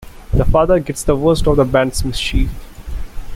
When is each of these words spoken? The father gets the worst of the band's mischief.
The 0.33 0.45
father 0.45 0.79
gets 0.79 1.03
the 1.03 1.15
worst 1.15 1.45
of 1.47 1.57
the 1.57 1.63
band's 1.63 2.03
mischief. 2.03 2.49